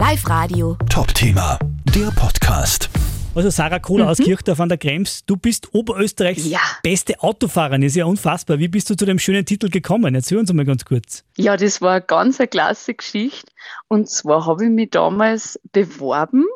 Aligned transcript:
Live 0.00 0.26
Radio. 0.30 0.78
Top-Thema, 0.88 1.58
der 1.94 2.10
Podcast. 2.12 2.88
Also 3.34 3.50
Sarah 3.50 3.78
Kohler 3.80 4.08
aus 4.08 4.16
Kirchdorf 4.16 4.58
an 4.58 4.70
der 4.70 4.78
Krems, 4.78 5.26
du 5.26 5.36
bist 5.36 5.74
Oberösterreichs 5.74 6.46
Ja. 6.46 6.58
beste 6.82 7.22
Autofahrerin. 7.22 7.82
Ist 7.82 7.96
ja 7.96 8.06
unfassbar. 8.06 8.58
Wie 8.58 8.68
bist 8.68 8.88
du 8.88 8.96
zu 8.96 9.04
dem 9.04 9.18
schönen 9.18 9.44
Titel 9.44 9.68
gekommen? 9.68 10.14
Erzähl 10.14 10.38
uns 10.38 10.50
mal 10.54 10.64
ganz 10.64 10.86
kurz. 10.86 11.22
Ja, 11.36 11.54
das 11.58 11.82
war 11.82 11.92
eine 11.96 12.00
ganz 12.00 12.40
eine 12.40 12.48
klasse 12.48 12.94
Geschichte. 12.94 13.52
Und 13.88 14.08
zwar 14.08 14.46
habe 14.46 14.64
ich 14.64 14.70
mich 14.70 14.88
damals 14.88 15.60
beworben 15.70 16.46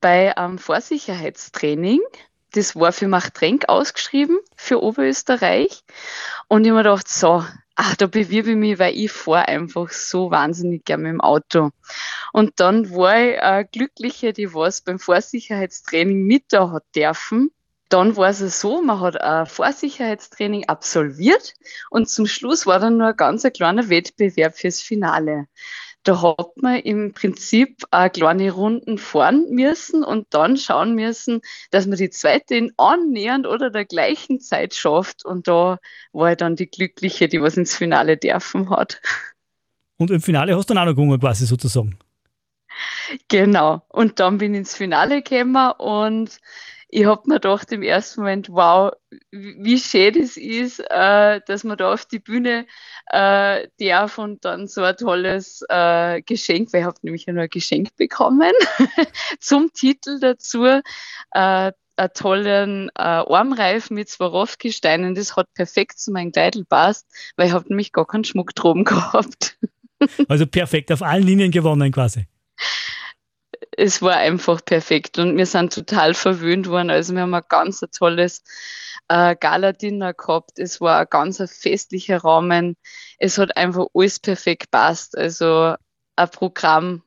bei 0.00 0.34
einem 0.38 0.56
Vorsicherheitstraining. 0.56 2.00
Das 2.52 2.74
war 2.76 2.92
für 2.92 3.08
Machtrenk 3.08 3.68
ausgeschrieben, 3.68 4.38
für 4.56 4.82
Oberösterreich. 4.82 5.82
Und 6.48 6.64
ich 6.64 6.70
habe 6.70 6.78
mir 6.78 6.84
gedacht, 6.84 7.08
so, 7.08 7.44
ach, 7.80 7.96
da 7.96 8.06
bewirbe 8.06 8.50
ich 8.50 8.56
mich, 8.56 8.78
weil 8.78 8.94
ich 8.94 9.10
fahre 9.10 9.48
einfach 9.48 9.88
so 9.88 10.30
wahnsinnig 10.30 10.84
gern 10.84 11.00
mit 11.00 11.12
dem 11.12 11.22
Auto. 11.22 11.70
Und 12.34 12.60
dann 12.60 12.90
war 12.90 13.18
ich 13.18 13.40
eine 13.40 13.64
Glückliche, 13.64 14.34
die 14.34 14.52
was 14.52 14.82
beim 14.82 14.98
Vorsicherheitstraining 14.98 16.26
mit 16.26 16.44
da 16.50 16.70
hat 16.72 16.84
dürfen. 16.94 17.50
Dann 17.88 18.16
war 18.16 18.28
es 18.28 18.60
so, 18.60 18.82
man 18.82 19.00
hat 19.00 19.18
ein 19.18 19.46
Vorsicherheitstraining 19.46 20.68
absolviert 20.68 21.54
und 21.88 22.10
zum 22.10 22.26
Schluss 22.26 22.66
war 22.66 22.80
dann 22.80 22.98
nur 22.98 23.08
ein 23.08 23.16
ganz 23.16 23.46
ein 23.46 23.52
kleiner 23.52 23.88
Wettbewerb 23.88 24.58
fürs 24.58 24.82
Finale. 24.82 25.46
Da 26.02 26.22
hat 26.22 26.56
man 26.56 26.76
im 26.76 27.12
Prinzip 27.12 27.84
eine 27.90 28.08
kleine 28.08 28.52
Runden 28.52 28.96
fahren 28.96 29.50
müssen 29.50 30.02
und 30.02 30.26
dann 30.30 30.56
schauen 30.56 30.94
müssen, 30.94 31.42
dass 31.70 31.86
man 31.86 31.98
die 31.98 32.08
zweite 32.08 32.54
in 32.54 32.72
annähernd 32.78 33.46
oder 33.46 33.70
der 33.70 33.84
gleichen 33.84 34.40
Zeit 34.40 34.74
schafft. 34.74 35.24
Und 35.24 35.46
da 35.46 35.78
war 36.12 36.30
ich 36.30 36.38
dann 36.38 36.56
die 36.56 36.70
Glückliche, 36.70 37.28
die 37.28 37.42
was 37.42 37.56
ins 37.56 37.76
Finale 37.76 38.16
dürfen 38.16 38.70
hat. 38.70 39.00
Und 39.98 40.10
im 40.10 40.22
Finale 40.22 40.56
hast 40.56 40.70
du 40.70 40.74
dann 40.74 40.82
auch 40.82 40.86
noch 40.86 40.96
gewonnen, 40.96 41.20
quasi 41.20 41.44
sozusagen. 41.44 41.98
Genau. 43.28 43.82
Und 43.88 44.20
dann 44.20 44.38
bin 44.38 44.54
ich 44.54 44.60
ins 44.60 44.74
Finale 44.74 45.22
gekommen 45.22 45.72
und 45.72 46.38
ich 46.92 47.06
hab 47.06 47.26
mir 47.26 47.34
gedacht 47.34 47.70
im 47.72 47.82
ersten 47.82 48.20
Moment, 48.20 48.48
wow, 48.50 48.92
wie 49.30 49.78
schön 49.78 50.14
das 50.14 50.36
ist, 50.36 50.80
äh, 50.90 51.40
dass 51.46 51.64
man 51.64 51.78
da 51.78 51.92
auf 51.92 52.04
die 52.06 52.18
Bühne 52.18 52.66
äh, 53.10 53.68
darf 53.78 54.18
und 54.18 54.44
dann 54.44 54.66
so 54.66 54.82
ein 54.82 54.96
tolles 54.96 55.64
äh, 55.68 56.20
Geschenk, 56.22 56.72
weil 56.72 56.80
ich 56.80 56.86
habe 56.86 56.98
nämlich 57.02 57.26
nur 57.26 57.42
ein 57.42 57.48
Geschenk 57.48 57.94
bekommen 57.96 58.52
zum 59.40 59.72
Titel 59.72 60.18
dazu. 60.20 60.64
Äh, 60.64 61.72
einen 62.00 62.12
tollen 62.14 62.88
äh, 62.96 63.02
Armreif 63.02 63.90
mit 63.90 64.08
Swarovski-Steinen, 64.08 65.14
das 65.14 65.36
hat 65.36 65.52
perfekt 65.52 65.98
zu 65.98 66.12
meinem 66.12 66.32
Kleidel 66.32 66.64
passt, 66.64 67.06
weil 67.36 67.48
ich 67.48 67.52
habe 67.52 67.68
nämlich 67.68 67.92
gar 67.92 68.06
keinen 68.06 68.24
Schmuck 68.24 68.54
drum 68.54 68.84
gehabt. 68.84 69.58
Also 70.28 70.46
perfekt, 70.46 70.90
auf 70.92 71.02
allen 71.02 71.24
Linien 71.24 71.50
gewonnen 71.50 71.92
quasi. 71.92 72.26
Es 73.80 74.02
war 74.02 74.16
einfach 74.16 74.62
perfekt 74.62 75.18
und 75.18 75.38
wir 75.38 75.46
sind 75.46 75.72
total 75.72 76.12
verwöhnt 76.12 76.68
worden. 76.68 76.90
Also 76.90 77.14
wir 77.14 77.22
haben 77.22 77.32
ein 77.32 77.42
ganz 77.48 77.82
ein 77.82 77.90
tolles 77.90 78.42
äh, 79.08 79.34
Gala-Dinner 79.34 80.12
gehabt. 80.12 80.58
Es 80.58 80.82
war 80.82 81.00
ein 81.00 81.06
ganz 81.08 81.40
ein 81.40 81.48
festlicher 81.48 82.18
Rahmen. 82.18 82.76
Es 83.18 83.38
hat 83.38 83.56
einfach 83.56 83.86
alles 83.94 84.20
perfekt 84.20 84.70
passt. 84.70 85.16
Also 85.16 85.76
ein 86.16 86.30
Programm, 86.30 87.02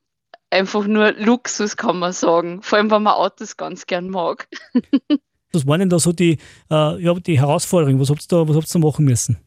einfach 0.50 0.88
nur 0.88 1.12
Luxus 1.12 1.78
kann 1.78 2.00
man 2.00 2.12
sagen. 2.12 2.64
Vor 2.64 2.80
allem, 2.80 2.90
wenn 2.90 3.04
man 3.04 3.14
Autos 3.14 3.56
ganz 3.56 3.86
gern 3.86 4.10
mag. 4.10 4.48
Was 5.52 5.68
waren 5.68 5.82
denn 5.82 5.90
da 5.90 6.00
so 6.00 6.12
die, 6.12 6.40
äh, 6.72 7.00
ja, 7.00 7.14
die 7.14 7.40
Herausforderungen? 7.40 8.00
Was 8.00 8.10
habt 8.10 8.24
ihr 8.24 8.28
da, 8.28 8.48
was 8.48 8.56
habt 8.56 8.68
ihr 8.68 8.74
da 8.74 8.80
machen 8.80 9.06
müssen? 9.06 9.38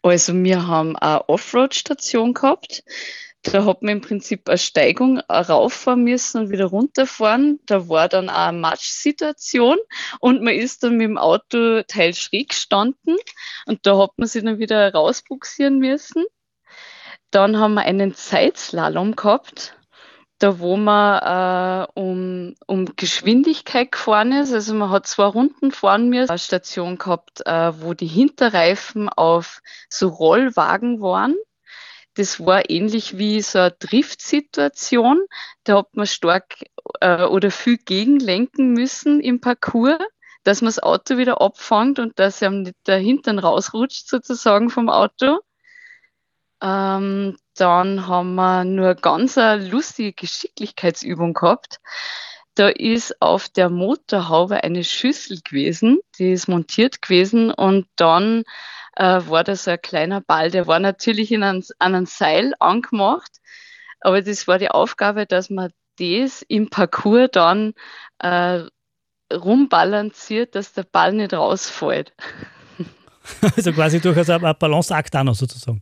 Also 0.00 0.32
wir 0.32 0.66
haben 0.66 0.96
eine 0.96 1.28
Offroad-Station 1.28 2.32
gehabt. 2.32 2.82
Da 3.44 3.64
hat 3.64 3.82
man 3.82 3.94
im 3.94 4.00
Prinzip 4.00 4.48
eine 4.48 4.56
Steigung 4.56 5.18
rauffahren 5.18 6.04
müssen 6.04 6.42
und 6.42 6.50
wieder 6.50 6.66
runterfahren. 6.66 7.58
Da 7.66 7.88
war 7.88 8.08
dann 8.08 8.30
auch 8.30 8.48
eine 8.48 8.58
Matschsituation 8.58 9.78
und 10.20 10.42
man 10.42 10.54
ist 10.54 10.84
dann 10.84 10.96
mit 10.96 11.08
dem 11.08 11.18
Auto 11.18 11.82
teils 11.82 12.18
schräg 12.18 12.50
gestanden 12.50 13.16
und 13.66 13.84
da 13.84 13.98
hat 13.98 14.12
man 14.16 14.28
sich 14.28 14.44
dann 14.44 14.58
wieder 14.58 14.92
rausbuxieren 14.92 15.78
müssen. 15.78 16.24
Dann 17.32 17.58
haben 17.58 17.74
wir 17.74 17.82
einen 17.82 18.14
Zeitslalom 18.14 19.16
gehabt, 19.16 19.74
da 20.38 20.58
wo 20.58 20.76
man 20.76 21.86
äh, 21.86 22.00
um, 22.00 22.54
um 22.66 22.94
Geschwindigkeit 22.96 23.90
gefahren 23.90 24.32
ist. 24.32 24.52
Also 24.52 24.74
man 24.74 24.90
hat 24.90 25.06
zwei 25.06 25.24
Runden 25.24 25.72
fahren 25.72 26.10
müssen. 26.10 26.30
Eine 26.30 26.38
Station 26.38 26.98
gehabt, 26.98 27.44
äh, 27.46 27.72
wo 27.80 27.94
die 27.94 28.06
Hinterreifen 28.06 29.08
auf 29.08 29.62
so 29.88 30.08
Rollwagen 30.08 31.00
waren. 31.00 31.34
Das 32.14 32.44
war 32.44 32.68
ähnlich 32.68 33.16
wie 33.16 33.40
so 33.40 33.58
eine 33.58 33.70
Driftsituation. 33.72 35.24
Da 35.64 35.78
hat 35.78 35.94
man 35.94 36.06
stark 36.06 36.56
äh, 37.00 37.24
oder 37.24 37.50
viel 37.50 37.78
gegenlenken 37.78 38.72
müssen 38.72 39.20
im 39.20 39.40
Parcours, 39.40 39.98
dass 40.44 40.60
man 40.60 40.68
das 40.68 40.82
Auto 40.82 41.16
wieder 41.16 41.40
abfängt 41.40 41.98
und 41.98 42.18
dass 42.18 42.42
einem 42.42 42.62
nicht 42.62 42.76
der 42.86 42.98
Hintern 42.98 43.38
rausrutscht 43.38 44.08
sozusagen 44.08 44.68
vom 44.68 44.90
Auto. 44.90 45.38
Ähm, 46.62 47.36
dann 47.56 48.06
haben 48.06 48.34
wir 48.34 48.64
nur 48.64 48.94
ganz 48.94 49.38
eine 49.38 49.68
lustige 49.68 50.12
Geschicklichkeitsübung 50.12 51.34
gehabt. 51.34 51.80
Da 52.54 52.68
ist 52.68 53.20
auf 53.22 53.48
der 53.48 53.70
Motorhaube 53.70 54.62
eine 54.62 54.84
Schüssel 54.84 55.40
gewesen, 55.42 56.00
die 56.18 56.32
ist 56.32 56.48
montiert 56.48 57.00
gewesen 57.00 57.50
und 57.50 57.86
dann 57.96 58.44
äh, 58.96 59.20
war 59.26 59.44
da 59.44 59.56
so 59.56 59.70
ein 59.70 59.80
kleiner 59.80 60.20
Ball, 60.20 60.50
der 60.50 60.66
war 60.66 60.78
natürlich 60.78 61.32
in 61.32 61.42
ein, 61.42 61.64
an 61.78 61.94
ein 61.94 62.06
Seil 62.06 62.54
angemacht, 62.58 63.30
aber 64.00 64.22
das 64.22 64.48
war 64.48 64.58
die 64.58 64.70
Aufgabe, 64.70 65.26
dass 65.26 65.50
man 65.50 65.72
das 65.98 66.42
im 66.42 66.70
Parcours 66.70 67.28
dann 67.32 67.74
äh, 68.18 68.64
rumbalanciert, 69.32 70.54
dass 70.54 70.72
der 70.72 70.84
Ball 70.84 71.12
nicht 71.12 71.34
rausfällt. 71.34 72.12
Also 73.56 73.72
quasi 73.72 74.00
durchaus 74.00 74.28
ein 74.30 74.40
Balanceakt 74.58 75.14
auch 75.14 75.22
noch 75.22 75.36
sozusagen. 75.36 75.80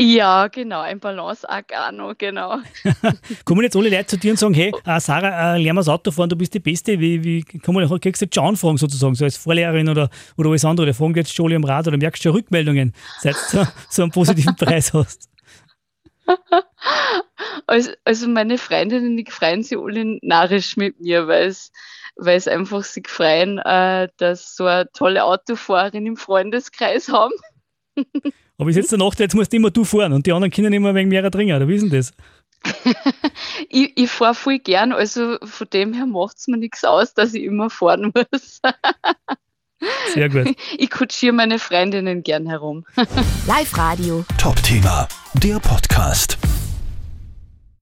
Ja, 0.00 0.48
genau, 0.48 0.80
ein 0.80 0.98
Balanceakt 0.98 1.72
auch 1.72 1.92
noch, 1.92 2.18
genau. 2.18 2.58
Kommen 3.44 3.62
jetzt 3.62 3.76
alle 3.76 3.88
Leute 3.88 4.06
zu 4.06 4.18
dir 4.18 4.32
und 4.32 4.38
sagen, 4.38 4.52
hey, 4.52 4.72
äh, 4.84 4.98
Sarah, 4.98 5.54
äh, 5.54 5.62
lern 5.62 5.76
mal 5.76 5.82
das 5.82 5.88
Auto 5.88 6.10
fahren, 6.10 6.28
du 6.28 6.34
bist 6.34 6.52
die 6.52 6.58
Beste. 6.58 6.98
Wie, 6.98 7.22
wie 7.22 7.42
kann 7.44 7.76
man, 7.76 7.88
kriegst 8.00 8.20
du 8.20 8.24
jetzt 8.24 8.34
schon 8.34 8.44
Anfragen 8.44 8.76
sozusagen, 8.76 9.14
so 9.14 9.24
als 9.24 9.36
Vorlehrerin 9.36 9.88
oder, 9.88 10.10
oder 10.36 10.48
alles 10.48 10.64
andere? 10.64 10.86
Oder 10.86 10.94
fragen 10.94 11.14
jetzt 11.14 11.32
schon 11.32 11.52
am 11.52 11.62
Rad 11.62 11.86
oder 11.86 11.96
merkst 11.96 12.24
du 12.24 12.28
schon 12.28 12.36
Rückmeldungen, 12.36 12.92
seit 13.20 13.36
du 13.36 13.58
so, 13.58 13.66
so 13.88 14.02
einen 14.02 14.10
positiven 14.10 14.56
Preis 14.56 14.92
hast? 14.92 15.28
Also, 17.66 17.92
also 18.04 18.28
meine 18.28 18.58
Freundinnen, 18.58 19.16
die 19.16 19.30
freuen 19.30 19.62
sich 19.62 19.78
alle 19.78 20.18
narrisch 20.22 20.76
mit 20.76 21.00
mir, 21.00 21.28
weil 21.28 21.48
es, 21.48 21.72
weil 22.16 22.36
es 22.36 22.46
einfach 22.46 22.84
sich 22.84 23.08
freuen, 23.08 23.58
äh, 23.58 24.08
dass 24.18 24.54
so 24.56 24.66
eine 24.66 24.90
tolle 24.92 25.24
Autofahrerin 25.24 26.06
im 26.06 26.16
Freundeskreis 26.16 27.08
haben. 27.08 27.32
Aber 28.58 28.70
ist 28.70 28.76
jetzt 28.76 28.92
der 28.92 28.98
Nachteil, 28.98 29.24
jetzt 29.24 29.34
musst 29.34 29.52
immer 29.54 29.70
du 29.70 29.84
fahren 29.84 30.12
und 30.12 30.26
die 30.26 30.32
anderen 30.32 30.52
können 30.52 30.72
immer 30.72 30.90
ein 30.90 30.94
wenig 30.94 31.10
mehr 31.10 31.30
trinken, 31.30 31.54
oder 31.56 31.68
wie 31.68 31.74
ist 31.74 31.82
denn 31.82 31.90
das? 31.90 32.12
Ich, 33.68 33.92
ich 33.96 34.10
fahre 34.10 34.34
voll 34.34 34.58
gern, 34.58 34.92
also 34.92 35.38
von 35.42 35.66
dem 35.72 35.92
her 35.92 36.06
macht 36.06 36.38
es 36.38 36.46
mir 36.46 36.56
nichts 36.56 36.84
aus, 36.84 37.12
dass 37.14 37.34
ich 37.34 37.42
immer 37.42 37.68
fahren 37.70 38.12
muss. 38.32 38.60
Sehr 40.12 40.28
gut. 40.28 40.54
Ich 40.78 40.90
kutschiere 40.90 41.32
meine 41.32 41.58
Freundinnen 41.58 42.22
gern 42.22 42.46
herum. 42.46 42.84
Live 43.46 43.76
Radio. 43.76 44.24
Top-Thema, 44.38 45.08
der 45.34 45.58
Podcast. 45.58 46.38